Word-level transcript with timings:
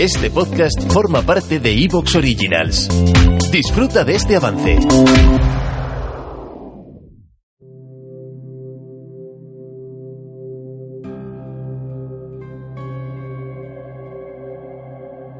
Este 0.00 0.28
podcast 0.28 0.92
forma 0.92 1.22
parte 1.22 1.60
de 1.60 1.70
Evox 1.70 2.16
Originals. 2.16 2.88
Disfruta 3.52 4.04
de 4.04 4.16
este 4.16 4.34
avance. 4.34 4.76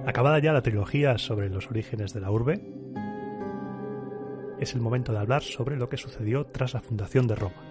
Acabada 0.07 0.39
ya 0.39 0.53
la 0.53 0.63
trilogía 0.63 1.19
sobre 1.19 1.51
los 1.51 1.67
orígenes 1.67 2.15
de 2.15 2.21
la 2.21 2.31
urbe, 2.31 2.61
es 4.61 4.73
el 4.73 4.81
momento 4.81 5.13
de 5.13 5.19
hablar 5.19 5.43
sobre 5.43 5.77
lo 5.77 5.89
que 5.89 5.97
sucedió 5.97 6.45
tras 6.45 6.75
la 6.75 6.81
fundación 6.81 7.27
de 7.27 7.35
Roma. 7.35 7.64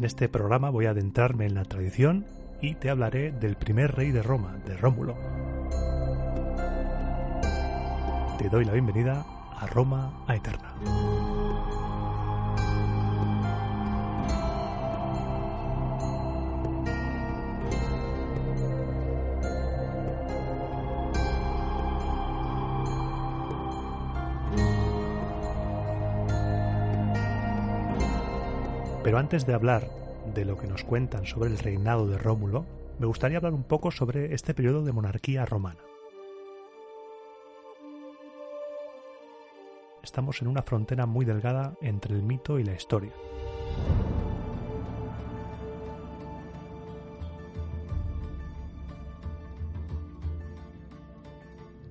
En 0.00 0.06
este 0.06 0.30
programa 0.30 0.70
voy 0.70 0.86
a 0.86 0.92
adentrarme 0.92 1.44
en 1.44 1.54
la 1.54 1.66
tradición 1.66 2.24
y 2.62 2.74
te 2.76 2.88
hablaré 2.88 3.32
del 3.32 3.56
primer 3.56 3.94
rey 3.94 4.12
de 4.12 4.22
Roma, 4.22 4.56
de 4.64 4.74
Rómulo. 4.78 5.14
Te 8.38 8.48
doy 8.48 8.64
la 8.64 8.72
bienvenida 8.72 9.26
a 9.58 9.66
Roma 9.66 10.24
a 10.26 10.36
Eterna. 10.36 11.29
Pero 29.10 29.18
antes 29.18 29.44
de 29.44 29.54
hablar 29.54 29.88
de 30.36 30.44
lo 30.44 30.56
que 30.56 30.68
nos 30.68 30.84
cuentan 30.84 31.26
sobre 31.26 31.50
el 31.50 31.58
reinado 31.58 32.06
de 32.06 32.16
Rómulo, 32.16 32.64
me 33.00 33.06
gustaría 33.06 33.38
hablar 33.38 33.54
un 33.54 33.64
poco 33.64 33.90
sobre 33.90 34.32
este 34.34 34.54
periodo 34.54 34.84
de 34.84 34.92
monarquía 34.92 35.44
romana. 35.44 35.80
Estamos 40.04 40.40
en 40.42 40.46
una 40.46 40.62
frontera 40.62 41.06
muy 41.06 41.24
delgada 41.24 41.74
entre 41.80 42.14
el 42.14 42.22
mito 42.22 42.60
y 42.60 42.62
la 42.62 42.74
historia. 42.74 43.10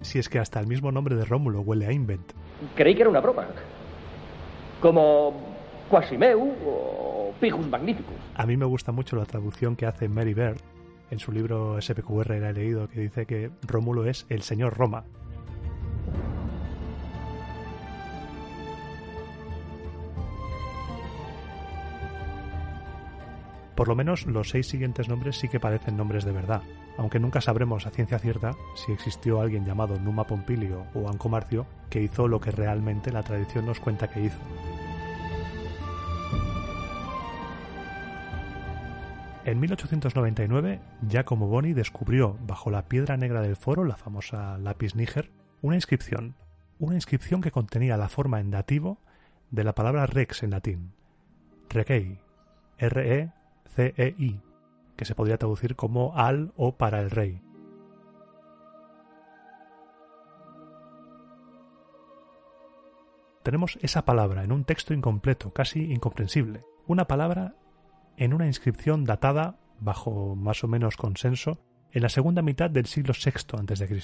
Si 0.03 0.19
es 0.19 0.29
que 0.29 0.39
hasta 0.39 0.61
el 0.61 0.67
mismo 0.67 0.89
nombre 0.93 1.17
de 1.17 1.25
Rómulo 1.25 1.59
huele 1.59 1.85
a 1.85 1.91
invent. 1.91 2.31
Creí 2.77 2.95
que 2.95 3.01
era 3.01 3.09
una 3.09 3.19
broma. 3.19 3.45
Como 4.79 5.49
Quasimeu 5.89 6.39
o 6.65 7.08
A 8.35 8.45
mí 8.45 8.57
me 8.57 8.65
gusta 8.65 8.91
mucho 8.91 9.15
la 9.15 9.25
traducción 9.25 9.75
que 9.75 9.85
hace 9.85 10.09
Mary 10.09 10.33
Bird 10.33 10.61
en 11.11 11.19
su 11.19 11.31
libro 11.31 11.81
SPQR, 11.81 12.39
la 12.39 12.49
he 12.49 12.53
leído, 12.53 12.87
que 12.87 12.99
dice 12.99 13.25
que 13.25 13.51
Rómulo 13.63 14.05
es 14.05 14.25
el 14.29 14.41
señor 14.41 14.77
Roma. 14.77 15.05
Por 23.75 23.87
lo 23.87 23.95
menos 23.95 24.25
los 24.25 24.49
seis 24.49 24.67
siguientes 24.67 25.07
nombres 25.07 25.37
sí 25.37 25.47
que 25.47 25.59
parecen 25.59 25.95
nombres 25.95 26.25
de 26.25 26.33
verdad, 26.33 26.61
aunque 26.97 27.17
nunca 27.17 27.39
sabremos 27.39 27.87
a 27.87 27.91
ciencia 27.91 28.19
cierta 28.19 28.51
si 28.75 28.91
existió 28.91 29.39
alguien 29.39 29.63
llamado 29.63 29.97
Numa 29.97 30.27
Pompilio 30.27 30.85
o 30.93 31.07
Anco 31.07 31.29
Marcio 31.29 31.65
que 31.89 32.01
hizo 32.01 32.27
lo 32.27 32.41
que 32.41 32.51
realmente 32.51 33.13
la 33.13 33.23
tradición 33.23 33.65
nos 33.65 33.79
cuenta 33.79 34.09
que 34.09 34.25
hizo. 34.25 34.37
En 39.49 39.59
1899, 39.59 40.79
Giacomo 41.09 41.47
Boni 41.47 41.73
descubrió 41.73 42.37
bajo 42.45 42.69
la 42.69 42.87
piedra 42.87 43.17
negra 43.17 43.41
del 43.41 43.55
foro, 43.55 43.83
la 43.83 43.95
famosa 43.95 44.59
lápiz 44.59 44.93
níger, 44.93 45.31
una 45.63 45.73
inscripción, 45.73 46.35
una 46.77 46.93
inscripción 46.93 47.41
que 47.41 47.49
contenía 47.49 47.97
la 47.97 48.09
forma 48.09 48.39
en 48.41 48.51
dativo 48.51 48.99
de 49.49 49.63
la 49.63 49.73
palabra 49.73 50.05
rex 50.05 50.43
en 50.43 50.51
latín, 50.51 50.93
regei, 51.67 52.19
R-E-C-E-I, 52.77 54.39
que 54.95 55.05
se 55.05 55.15
podría 55.15 55.39
traducir 55.39 55.75
como 55.75 56.15
al 56.15 56.53
o 56.55 56.77
para 56.77 57.01
el 57.01 57.09
rey. 57.09 57.41
Tenemos 63.41 63.79
esa 63.81 64.05
palabra 64.05 64.43
en 64.43 64.51
un 64.51 64.63
texto 64.63 64.93
incompleto, 64.93 65.53
casi 65.53 65.91
incomprensible, 65.91 66.65
una 66.85 67.07
palabra 67.07 67.55
en 68.19 68.33
una 68.33 68.45
inscripción 68.45 69.05
datada, 69.05 69.55
bajo 69.79 70.35
más 70.35 70.65
o 70.65 70.67
menos 70.67 70.97
consenso, 70.97 71.57
en 71.93 72.01
la 72.01 72.09
segunda 72.09 72.41
mitad 72.41 72.69
del 72.69 72.85
siglo 72.85 73.13
VI 73.13 73.31
a.C. 73.57 73.99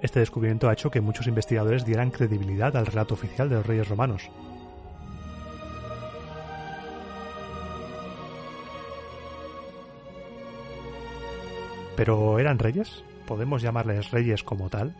Este 0.00 0.20
descubrimiento 0.20 0.70
ha 0.70 0.72
hecho 0.72 0.90
que 0.90 1.02
muchos 1.02 1.26
investigadores 1.26 1.84
dieran 1.84 2.10
credibilidad 2.10 2.74
al 2.74 2.86
relato 2.86 3.12
oficial 3.12 3.50
de 3.50 3.56
los 3.56 3.66
reyes 3.66 3.88
romanos. 3.88 4.30
¿Pero 11.94 12.38
eran 12.38 12.58
reyes? 12.58 13.04
¿Podemos 13.26 13.60
llamarles 13.60 14.10
reyes 14.10 14.42
como 14.42 14.70
tal? 14.70 14.96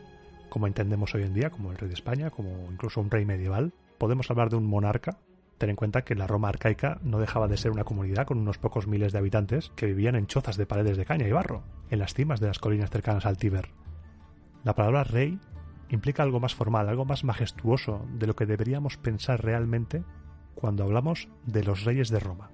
Como 0.53 0.67
entendemos 0.67 1.15
hoy 1.15 1.23
en 1.23 1.33
día, 1.33 1.49
como 1.49 1.71
el 1.71 1.79
rey 1.79 1.89
de 1.89 1.95
España, 1.95 2.29
como 2.29 2.71
incluso 2.71 3.01
un 3.01 3.11
rey 3.11 3.25
medieval. 3.25 3.73
Podemos 3.97 4.31
hablar 4.31 4.51
de 4.51 4.57
un 4.57 4.67
monarca. 4.67 5.17
Ten 5.57 5.71
en 5.71 5.77
cuenta 5.77 6.05
que 6.05 6.15
la 6.15 6.27
Roma 6.27 6.51
arcaica 6.51 6.99
no 7.03 7.21
dejaba 7.21 7.49
de 7.49 7.57
ser 7.57 7.71
una 7.71 7.85
comunidad 7.85 8.27
con 8.27 8.37
unos 8.37 8.59
pocos 8.59 8.87
miles 8.87 9.15
de 9.15 9.19
habitantes 9.19 9.73
que 9.77 9.87
vivían 9.87 10.15
en 10.15 10.27
chozas 10.27 10.59
de 10.59 10.67
paredes 10.67 10.99
de 10.99 11.07
caña 11.07 11.27
y 11.27 11.33
barro, 11.33 11.63
en 11.89 12.01
las 12.01 12.13
cimas 12.13 12.39
de 12.39 12.49
las 12.49 12.59
colinas 12.59 12.91
cercanas 12.91 13.25
al 13.25 13.39
Tíber. 13.39 13.71
La 14.63 14.75
palabra 14.75 15.05
rey 15.05 15.39
implica 15.89 16.23
algo 16.23 16.39
más 16.39 16.55
formal, 16.55 16.87
algo 16.91 17.07
más 17.07 17.25
majestuoso 17.25 18.05
de 18.13 18.27
lo 18.27 18.37
que 18.37 18.45
deberíamos 18.45 18.99
pensar 18.99 19.43
realmente 19.43 20.05
cuando 20.55 20.85
hablamos 20.85 21.31
de 21.47 21.65
los 21.65 21.85
reyes 21.85 22.11
de 22.11 22.21
Roma. 22.21 22.51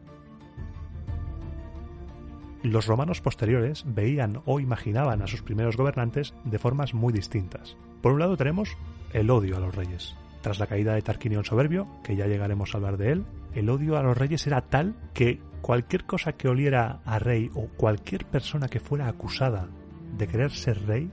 Los 2.69 2.87
romanos 2.87 3.23
posteriores 3.23 3.85
veían 3.87 4.43
o 4.44 4.61
imaginaban 4.61 5.23
a 5.23 5.26
sus 5.26 5.41
primeros 5.41 5.79
gobernantes 5.79 6.35
de 6.44 6.59
formas 6.59 6.93
muy 6.93 7.15
distintas. 7.15 7.79
Por 8.03 8.12
un 8.12 8.19
lado 8.19 8.37
tenemos 8.37 8.76
el 9.15 9.31
odio 9.31 9.56
a 9.56 9.61
los 9.61 9.75
reyes. 9.75 10.15
Tras 10.43 10.59
la 10.59 10.67
caída 10.67 10.93
de 10.94 11.00
Tarquinio 11.00 11.38
el 11.38 11.47
Soberbio, 11.47 11.88
que 12.05 12.15
ya 12.15 12.26
llegaremos 12.26 12.75
a 12.75 12.76
hablar 12.76 12.99
de 12.99 13.12
él, 13.12 13.25
el 13.55 13.70
odio 13.70 13.97
a 13.97 14.03
los 14.03 14.19
reyes 14.19 14.47
era 14.47 14.61
tal 14.61 14.97
que 15.15 15.41
cualquier 15.62 16.05
cosa 16.05 16.35
que 16.35 16.49
oliera 16.49 17.00
a 17.06 17.19
rey 17.19 17.50
o 17.55 17.69
cualquier 17.69 18.26
persona 18.26 18.69
que 18.69 18.81
fuera 18.81 19.09
acusada 19.09 19.71
de 20.19 20.26
querer 20.29 20.50
ser 20.50 20.87
rey 20.87 21.11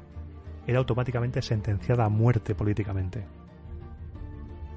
era 0.67 0.79
automáticamente 0.79 1.41
sentenciada 1.41 2.03
a 2.03 2.09
muerte 2.09 2.53
políticamente. 2.53 3.25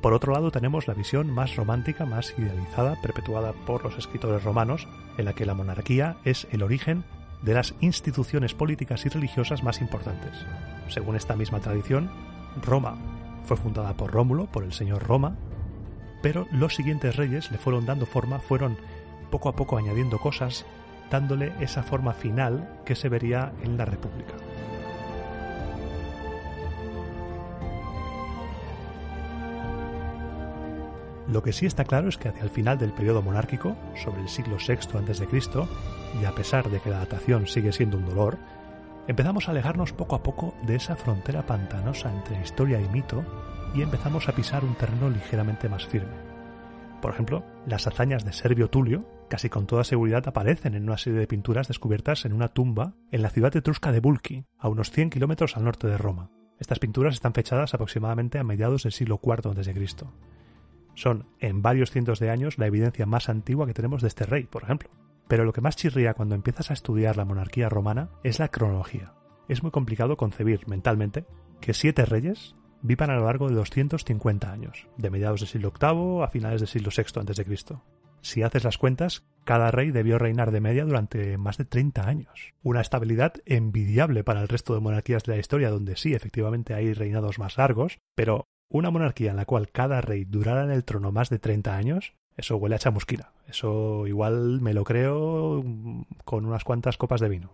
Por 0.00 0.12
otro 0.12 0.32
lado 0.32 0.50
tenemos 0.52 0.86
la 0.86 0.94
visión 0.94 1.30
más 1.30 1.56
romántica, 1.56 2.06
más 2.06 2.32
idealizada, 2.38 3.00
perpetuada 3.02 3.52
por 3.52 3.82
los 3.82 3.98
escritores 3.98 4.44
romanos, 4.44 4.86
en 5.16 5.24
la 5.24 5.32
que 5.32 5.46
la 5.46 5.54
monarquía 5.54 6.16
es 6.24 6.46
el 6.52 6.62
origen 6.62 7.04
de 7.42 7.54
las 7.54 7.74
instituciones 7.80 8.54
políticas 8.54 9.04
y 9.06 9.08
religiosas 9.08 9.62
más 9.62 9.80
importantes. 9.80 10.32
Según 10.88 11.16
esta 11.16 11.36
misma 11.36 11.60
tradición, 11.60 12.10
Roma 12.62 12.96
fue 13.44 13.56
fundada 13.56 13.94
por 13.94 14.12
Rómulo, 14.12 14.46
por 14.46 14.62
el 14.62 14.72
señor 14.72 15.02
Roma, 15.02 15.36
pero 16.22 16.46
los 16.52 16.74
siguientes 16.74 17.16
reyes 17.16 17.50
le 17.50 17.58
fueron 17.58 17.86
dando 17.86 18.06
forma, 18.06 18.38
fueron 18.38 18.76
poco 19.30 19.48
a 19.48 19.56
poco 19.56 19.78
añadiendo 19.78 20.18
cosas, 20.18 20.64
dándole 21.10 21.52
esa 21.60 21.82
forma 21.82 22.12
final 22.12 22.80
que 22.84 22.94
se 22.94 23.08
vería 23.08 23.52
en 23.62 23.76
la 23.76 23.84
República. 23.84 24.34
Lo 31.28 31.42
que 31.42 31.52
sí 31.52 31.66
está 31.66 31.84
claro 31.84 32.08
es 32.08 32.16
que 32.16 32.28
hacia 32.28 32.42
el 32.42 32.50
final 32.50 32.78
del 32.78 32.92
periodo 32.92 33.20
monárquico, 33.20 33.76
sobre 33.94 34.22
el 34.22 34.28
siglo 34.28 34.56
VI 34.56 34.74
a.C., 34.96 35.26
y 36.20 36.24
a 36.24 36.34
pesar 36.34 36.70
de 36.70 36.80
que 36.80 36.90
la 36.90 37.00
datación 37.00 37.46
sigue 37.46 37.72
siendo 37.72 37.98
un 37.98 38.06
dolor, 38.06 38.38
empezamos 39.08 39.46
a 39.46 39.50
alejarnos 39.50 39.92
poco 39.92 40.16
a 40.16 40.22
poco 40.22 40.54
de 40.62 40.76
esa 40.76 40.96
frontera 40.96 41.44
pantanosa 41.44 42.10
entre 42.12 42.40
historia 42.40 42.80
y 42.80 42.88
mito 42.88 43.22
y 43.74 43.82
empezamos 43.82 44.28
a 44.28 44.32
pisar 44.34 44.64
un 44.64 44.74
terreno 44.74 45.10
ligeramente 45.10 45.68
más 45.68 45.86
firme. 45.86 46.16
Por 47.02 47.12
ejemplo, 47.12 47.44
las 47.66 47.86
hazañas 47.86 48.24
de 48.24 48.32
Servio 48.32 48.70
Tulio 48.70 49.04
casi 49.28 49.50
con 49.50 49.66
toda 49.66 49.84
seguridad 49.84 50.26
aparecen 50.26 50.74
en 50.74 50.84
una 50.84 50.96
serie 50.96 51.20
de 51.20 51.26
pinturas 51.26 51.68
descubiertas 51.68 52.24
en 52.24 52.32
una 52.32 52.48
tumba 52.48 52.94
en 53.12 53.22
la 53.22 53.30
ciudad 53.30 53.54
etrusca 53.54 53.92
de 53.92 54.00
Bulki, 54.00 54.46
a 54.58 54.68
unos 54.68 54.90
100 54.90 55.10
kilómetros 55.10 55.56
al 55.56 55.64
norte 55.64 55.86
de 55.86 55.98
Roma. 55.98 56.30
Estas 56.58 56.78
pinturas 56.78 57.14
están 57.14 57.34
fechadas 57.34 57.74
aproximadamente 57.74 58.38
a 58.38 58.44
mediados 58.44 58.82
del 58.82 58.92
siglo 58.92 59.20
IV 59.22 59.50
a.C. 59.50 59.72
Son, 60.98 61.26
en 61.38 61.62
varios 61.62 61.92
cientos 61.92 62.18
de 62.18 62.28
años, 62.28 62.58
la 62.58 62.66
evidencia 62.66 63.06
más 63.06 63.28
antigua 63.28 63.68
que 63.68 63.72
tenemos 63.72 64.02
de 64.02 64.08
este 64.08 64.26
rey, 64.26 64.48
por 64.50 64.64
ejemplo. 64.64 64.90
Pero 65.28 65.44
lo 65.44 65.52
que 65.52 65.60
más 65.60 65.76
chirría 65.76 66.14
cuando 66.14 66.34
empiezas 66.34 66.72
a 66.72 66.74
estudiar 66.74 67.16
la 67.16 67.24
monarquía 67.24 67.68
romana 67.68 68.10
es 68.24 68.40
la 68.40 68.48
cronología. 68.48 69.14
Es 69.48 69.62
muy 69.62 69.70
complicado 69.70 70.16
concebir 70.16 70.66
mentalmente 70.66 71.24
que 71.60 71.72
siete 71.72 72.04
reyes 72.04 72.56
vivan 72.82 73.10
a 73.10 73.14
lo 73.14 73.26
largo 73.26 73.48
de 73.48 73.54
250 73.54 74.50
años, 74.50 74.88
de 74.96 75.10
mediados 75.10 75.38
del 75.38 75.48
siglo 75.48 75.72
VIII 75.80 76.24
a 76.24 76.28
finales 76.30 76.60
del 76.62 76.68
siglo 76.68 76.90
VI 76.90 77.20
a.C. 77.20 77.76
Si 78.20 78.42
haces 78.42 78.64
las 78.64 78.76
cuentas, 78.76 79.24
cada 79.44 79.70
rey 79.70 79.92
debió 79.92 80.18
reinar 80.18 80.50
de 80.50 80.60
media 80.60 80.84
durante 80.84 81.38
más 81.38 81.58
de 81.58 81.64
30 81.64 82.08
años. 82.08 82.54
Una 82.64 82.80
estabilidad 82.80 83.34
envidiable 83.46 84.24
para 84.24 84.40
el 84.40 84.48
resto 84.48 84.74
de 84.74 84.80
monarquías 84.80 85.22
de 85.22 85.34
la 85.34 85.38
historia, 85.38 85.70
donde 85.70 85.94
sí, 85.94 86.12
efectivamente 86.12 86.74
hay 86.74 86.92
reinados 86.92 87.38
más 87.38 87.56
largos, 87.56 88.00
pero 88.16 88.48
una 88.68 88.90
monarquía 88.90 89.30
en 89.30 89.36
la 89.36 89.46
cual 89.46 89.70
cada 89.70 90.00
rey 90.00 90.24
durara 90.24 90.64
en 90.64 90.70
el 90.70 90.84
trono 90.84 91.12
más 91.12 91.30
de 91.30 91.38
30 91.38 91.76
años, 91.76 92.14
eso 92.36 92.56
huele 92.56 92.76
a 92.76 92.78
chamusquina. 92.78 93.32
Eso 93.46 94.06
igual 94.06 94.60
me 94.60 94.74
lo 94.74 94.84
creo 94.84 95.64
con 96.24 96.44
unas 96.44 96.64
cuantas 96.64 96.96
copas 96.96 97.20
de 97.20 97.28
vino. 97.28 97.50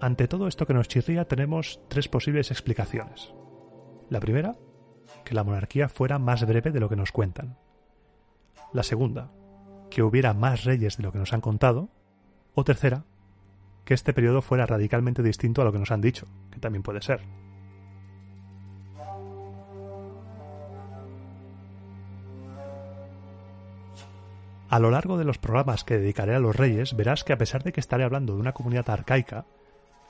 Ante 0.00 0.26
todo 0.26 0.48
esto 0.48 0.66
que 0.66 0.74
nos 0.74 0.88
chirría 0.88 1.26
tenemos 1.26 1.80
tres 1.88 2.08
posibles 2.08 2.50
explicaciones. 2.50 3.32
La 4.10 4.18
primera, 4.18 4.56
que 5.24 5.32
la 5.32 5.44
monarquía 5.44 5.88
fuera 5.88 6.18
más 6.18 6.44
breve 6.44 6.72
de 6.72 6.80
lo 6.80 6.88
que 6.88 6.96
nos 6.96 7.12
cuentan. 7.12 7.56
La 8.72 8.82
segunda, 8.82 9.30
que 9.90 10.02
hubiera 10.02 10.34
más 10.34 10.64
reyes 10.64 10.96
de 10.96 11.04
lo 11.04 11.12
que 11.12 11.18
nos 11.18 11.32
han 11.32 11.40
contado. 11.40 11.88
O 12.54 12.64
tercera, 12.64 13.04
que 13.84 13.94
este 13.94 14.12
periodo 14.12 14.42
fuera 14.42 14.66
radicalmente 14.66 15.22
distinto 15.22 15.62
a 15.62 15.64
lo 15.64 15.72
que 15.72 15.78
nos 15.78 15.90
han 15.90 16.00
dicho, 16.00 16.26
que 16.50 16.60
también 16.60 16.82
puede 16.82 17.02
ser. 17.02 17.22
A 24.72 24.78
lo 24.78 24.90
largo 24.90 25.18
de 25.18 25.24
los 25.24 25.36
programas 25.36 25.84
que 25.84 25.98
dedicaré 25.98 26.34
a 26.34 26.40
los 26.40 26.56
reyes, 26.56 26.96
verás 26.96 27.24
que 27.24 27.34
a 27.34 27.36
pesar 27.36 27.62
de 27.62 27.72
que 27.72 27.80
estaré 27.80 28.04
hablando 28.04 28.34
de 28.34 28.40
una 28.40 28.52
comunidad 28.52 28.88
arcaica, 28.88 29.44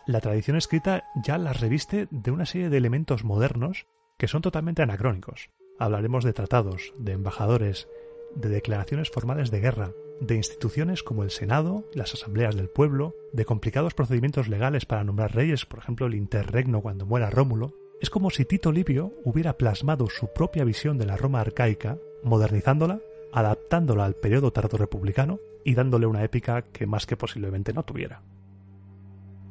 la 0.07 0.21
tradición 0.21 0.57
escrita 0.57 1.05
ya 1.17 1.37
las 1.37 1.61
reviste 1.61 2.07
de 2.11 2.31
una 2.31 2.47
serie 2.47 2.71
de 2.71 2.77
elementos 2.77 3.25
modernos 3.25 3.87
que 4.19 4.29
son 4.29 4.41
totalmente 4.41 4.83
anacrónicos. 4.83 5.51
Hablaremos 5.81 6.23
de 6.23 6.33
tratados, 6.33 6.95
de 6.97 7.11
embajadores, 7.11 7.89
de 8.37 8.51
declaraciones 8.51 9.11
formales 9.11 9.51
de 9.51 9.61
guerra, 9.61 9.91
de 10.21 10.37
instituciones 10.37 11.03
como 11.03 11.23
el 11.23 11.31
Senado, 11.31 11.85
las 11.95 12.15
asambleas 12.15 12.55
del 12.55 12.69
pueblo, 12.69 13.15
de 13.33 13.45
complicados 13.45 13.95
procedimientos 13.95 14.49
legales 14.49 14.87
para 14.87 15.05
nombrar 15.05 15.35
reyes, 15.35 15.67
por 15.67 15.81
ejemplo 15.81 16.07
el 16.07 16.15
interregno 16.15 16.81
cuando 16.81 17.07
muera 17.07 17.31
Rómulo, 17.31 17.75
es 18.01 18.11
como 18.11 18.31
si 18.31 18.45
Tito 18.45 18.73
Livio 18.73 19.13
hubiera 19.25 19.57
plasmado 19.57 20.09
su 20.11 20.33
propia 20.33 20.65
visión 20.65 20.99
de 20.99 21.07
la 21.07 21.17
Roma 21.17 21.41
arcaica, 21.41 21.99
modernizándola, 22.23 23.01
adaptándola 23.33 24.05
al 24.05 24.15
periodo 24.15 24.51
republicano 24.51 25.39
y 25.65 25.75
dándole 25.75 26.07
una 26.07 26.25
épica 26.25 26.63
que 26.63 26.87
más 26.87 27.07
que 27.07 27.17
posiblemente 27.17 27.73
no 27.73 27.85
tuviera 27.85 28.23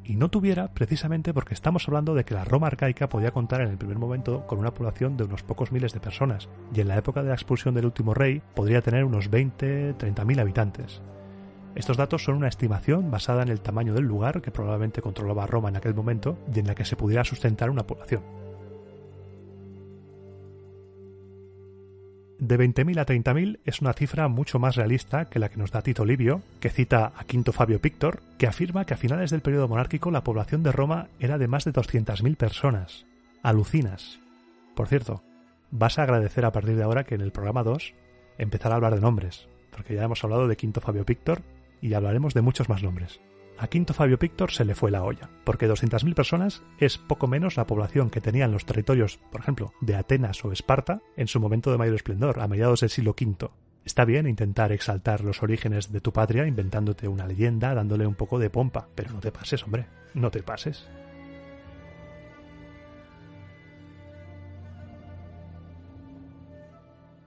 y 0.03 0.15
no 0.15 0.29
tuviera 0.29 0.73
precisamente 0.73 1.33
porque 1.33 1.53
estamos 1.53 1.87
hablando 1.87 2.15
de 2.15 2.23
que 2.23 2.33
la 2.33 2.43
Roma 2.43 2.67
arcaica 2.67 3.09
podía 3.09 3.31
contar 3.31 3.61
en 3.61 3.69
el 3.69 3.77
primer 3.77 3.97
momento 3.97 4.45
con 4.47 4.59
una 4.59 4.73
población 4.73 5.17
de 5.17 5.23
unos 5.23 5.43
pocos 5.43 5.71
miles 5.71 5.93
de 5.93 5.99
personas 5.99 6.49
y 6.73 6.81
en 6.81 6.87
la 6.87 6.97
época 6.97 7.21
de 7.21 7.29
la 7.29 7.35
expulsión 7.35 7.75
del 7.75 7.85
último 7.85 8.13
rey 8.13 8.41
podría 8.55 8.81
tener 8.81 9.03
unos 9.05 9.29
20, 9.29 9.93
30 9.93 10.25
mil 10.25 10.39
habitantes. 10.39 11.01
Estos 11.75 11.97
datos 11.97 12.23
son 12.23 12.35
una 12.35 12.49
estimación 12.49 13.11
basada 13.11 13.43
en 13.43 13.49
el 13.49 13.61
tamaño 13.61 13.93
del 13.93 14.03
lugar 14.03 14.41
que 14.41 14.51
probablemente 14.51 15.01
controlaba 15.01 15.47
Roma 15.47 15.69
en 15.69 15.77
aquel 15.77 15.93
momento 15.93 16.37
y 16.53 16.59
en 16.59 16.67
la 16.67 16.75
que 16.75 16.85
se 16.85 16.97
pudiera 16.97 17.23
sustentar 17.23 17.69
una 17.69 17.87
población. 17.87 18.40
De 22.41 22.57
20.000 22.57 22.99
a 22.99 23.05
30.000 23.05 23.59
es 23.65 23.81
una 23.81 23.93
cifra 23.93 24.27
mucho 24.27 24.57
más 24.57 24.75
realista 24.75 25.25
que 25.25 25.37
la 25.37 25.49
que 25.49 25.57
nos 25.57 25.71
da 25.71 25.83
Tito 25.83 26.03
Livio, 26.05 26.41
que 26.59 26.71
cita 26.71 27.13
a 27.15 27.23
Quinto 27.23 27.53
Fabio 27.53 27.79
Pictor, 27.79 28.19
que 28.39 28.47
afirma 28.47 28.83
que 28.83 28.95
a 28.95 28.97
finales 28.97 29.29
del 29.29 29.41
periodo 29.41 29.67
monárquico 29.67 30.09
la 30.09 30.23
población 30.23 30.63
de 30.63 30.71
Roma 30.71 31.07
era 31.19 31.37
de 31.37 31.47
más 31.47 31.65
de 31.65 31.71
200.000 31.71 32.35
personas. 32.35 33.05
Alucinas. 33.43 34.19
Por 34.75 34.87
cierto, 34.87 35.21
vas 35.69 35.99
a 35.99 36.03
agradecer 36.03 36.43
a 36.43 36.51
partir 36.51 36.75
de 36.75 36.83
ahora 36.83 37.03
que 37.03 37.13
en 37.13 37.21
el 37.21 37.31
programa 37.31 37.61
2 37.61 37.93
empezará 38.39 38.73
a 38.73 38.77
hablar 38.77 38.95
de 38.95 39.01
nombres, 39.01 39.47
porque 39.69 39.93
ya 39.93 40.03
hemos 40.03 40.23
hablado 40.23 40.47
de 40.47 40.57
Quinto 40.57 40.81
Fabio 40.81 41.05
Pictor 41.05 41.43
y 41.79 41.93
hablaremos 41.93 42.33
de 42.33 42.41
muchos 42.41 42.69
más 42.69 42.81
nombres 42.81 43.19
a 43.61 43.67
Quinto 43.67 43.93
Fabio 43.93 44.17
Pictor 44.17 44.51
se 44.51 44.65
le 44.65 44.73
fue 44.73 44.89
la 44.89 45.03
olla, 45.03 45.29
porque 45.43 45.69
200.000 45.69 46.15
personas 46.15 46.63
es 46.79 46.97
poco 46.97 47.27
menos 47.27 47.57
la 47.57 47.67
población 47.67 48.09
que 48.09 48.19
tenían 48.19 48.51
los 48.51 48.65
territorios, 48.65 49.19
por 49.31 49.39
ejemplo, 49.39 49.71
de 49.81 49.93
Atenas 49.93 50.43
o 50.43 50.51
Esparta 50.51 50.99
en 51.15 51.27
su 51.27 51.39
momento 51.39 51.71
de 51.71 51.77
mayor 51.77 51.93
esplendor, 51.93 52.39
a 52.39 52.47
mediados 52.47 52.79
del 52.79 52.89
siglo 52.89 53.11
V. 53.11 53.51
Está 53.85 54.03
bien 54.03 54.25
intentar 54.25 54.71
exaltar 54.71 55.23
los 55.23 55.43
orígenes 55.43 55.91
de 55.91 56.01
tu 56.01 56.11
patria 56.11 56.47
inventándote 56.47 57.07
una 57.07 57.27
leyenda, 57.27 57.75
dándole 57.75 58.07
un 58.07 58.15
poco 58.15 58.39
de 58.39 58.49
pompa, 58.49 58.87
pero 58.95 59.11
no 59.13 59.19
te 59.19 59.31
pases, 59.31 59.63
hombre, 59.63 59.85
no 60.15 60.31
te 60.31 60.41
pases. 60.41 60.89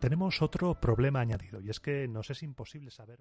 Tenemos 0.00 0.42
otro 0.42 0.74
problema 0.80 1.20
añadido, 1.20 1.60
y 1.60 1.70
es 1.70 1.78
que 1.78 2.08
nos 2.08 2.28
es 2.30 2.42
imposible 2.42 2.90
saber. 2.90 3.20